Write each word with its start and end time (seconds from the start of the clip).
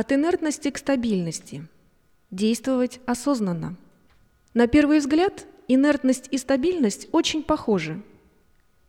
От 0.00 0.12
инертности 0.12 0.70
к 0.70 0.78
стабильности. 0.78 1.66
Действовать 2.30 3.00
осознанно. 3.04 3.74
На 4.54 4.68
первый 4.68 5.00
взгляд, 5.00 5.44
инертность 5.66 6.28
и 6.30 6.38
стабильность 6.38 7.08
очень 7.10 7.42
похожи. 7.42 8.00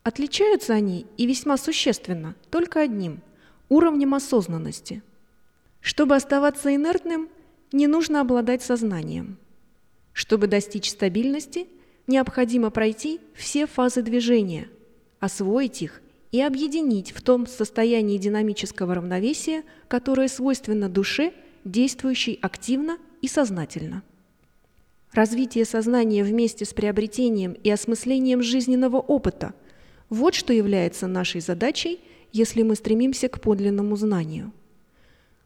Отличаются 0.03 0.75
они 0.75 1.07
и 1.17 1.25
весьма 1.25 1.57
существенно 1.57 2.35
только 2.51 2.81
одним– 2.81 3.21
уровнем 3.69 4.13
осознанности. 4.13 5.01
Чтобы 5.81 6.15
оставаться 6.15 6.75
инертным, 6.75 7.29
не 7.71 7.87
нужно 7.87 8.21
обладать 8.21 8.61
сознанием. 8.61 9.39
Чтобы 10.13 10.45
достичь 10.45 10.91
стабильности, 10.91 11.65
необходимо 12.05 12.69
пройти 12.69 13.19
все 13.33 13.65
фазы 13.65 14.03
движения, 14.03 14.69
освоить 15.19 15.81
их 15.81 16.03
и 16.31 16.41
объединить 16.41 17.11
в 17.11 17.21
том 17.21 17.47
состоянии 17.47 18.17
динамического 18.17 18.95
равновесия, 18.95 19.63
которое 19.87 20.27
свойственно 20.27 20.89
душе, 20.89 21.33
действующей 21.65 22.39
активно 22.41 22.97
и 23.21 23.27
сознательно. 23.27 24.03
Развитие 25.11 25.65
сознания 25.65 26.23
вместе 26.23 26.65
с 26.65 26.73
приобретением 26.73 27.53
и 27.53 27.69
осмыслением 27.69 28.43
жизненного 28.43 28.97
опыта– 28.97 29.53
вот 30.09 30.33
что 30.33 30.53
является 30.53 31.07
нашей 31.07 31.39
задачей, 31.39 31.99
если 32.31 32.63
мы 32.63 32.75
стремимся 32.75 33.29
к 33.29 33.41
подлинному 33.41 33.95
знанию. 33.95 34.51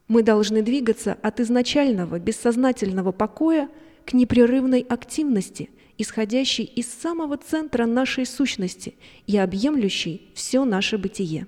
Мы 0.08 0.24
должны 0.24 0.62
двигаться 0.62 1.18
от 1.22 1.40
изначального 1.40 2.20
бессознательного 2.20 3.12
покоя 3.12 3.70
к 4.06 4.14
непрерывной 4.14 4.82
активности, 4.82 5.70
исходящей 5.98 6.64
из 6.64 6.88
самого 6.88 7.38
центра 7.38 7.86
нашей 7.86 8.26
сущности 8.26 8.96
и 9.28 9.38
объемлющей 9.38 10.30
все 10.34 10.66
наше 10.66 10.98
бытие. 10.98 11.48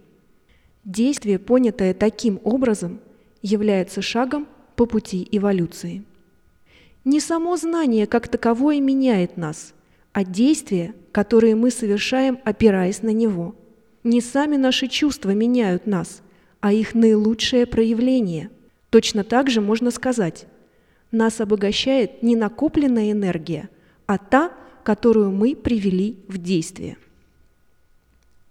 Действие, 0.83 1.39
понятое 1.39 1.93
таким 1.93 2.39
образом, 2.43 2.99
является 3.41 4.01
шагом 4.01 4.47
по 4.75 4.85
пути 4.85 5.27
эволюции. 5.31 6.03
Не 7.03 7.19
само 7.19 7.57
знание 7.57 8.07
как 8.07 8.27
таковое 8.27 8.79
меняет 8.79 9.37
нас, 9.37 9.73
а 10.13 10.23
действия, 10.23 10.95
которые 11.11 11.55
мы 11.55 11.71
совершаем, 11.71 12.39
опираясь 12.43 13.01
на 13.01 13.09
него. 13.09 13.55
Не 14.03 14.21
сами 14.21 14.55
наши 14.55 14.87
чувства 14.87 15.31
меняют 15.31 15.87
нас, 15.87 16.21
а 16.61 16.73
их 16.73 16.93
наилучшее 16.95 17.65
проявление. 17.65 18.49
Точно 18.89 19.23
так 19.23 19.49
же 19.49 19.61
можно 19.61 19.91
сказать, 19.91 20.47
нас 21.15 21.41
обогащает 21.41 22.21
не 22.21 22.35
накопленная 22.35 23.11
энергия, 23.11 23.69
а 24.05 24.17
та, 24.17 24.51
которую 24.83 25.31
мы 25.31 25.55
привели 25.55 26.17
в 26.27 26.37
действие. 26.37 26.97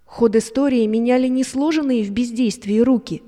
Ход 0.05 0.35
истории 0.35 0.85
меняли 0.85 1.27
не 1.27 1.43
сложенные 1.43 2.03
в 2.03 2.11
бездействии 2.11 2.79
руки. 2.79 3.21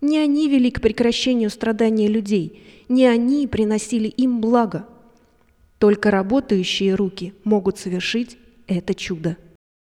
Не 0.00 0.18
они 0.18 0.48
вели 0.48 0.70
к 0.70 0.80
прекращению 0.80 1.50
страдания 1.50 2.08
людей, 2.08 2.62
не 2.88 3.06
они 3.06 3.46
приносили 3.46 4.08
им 4.08 4.40
благо. 4.40 4.86
Только 5.78 6.10
работающие 6.10 6.94
руки 6.94 7.34
могут 7.44 7.78
совершить 7.78 8.38
это 8.66 8.94
чудо. 8.94 9.36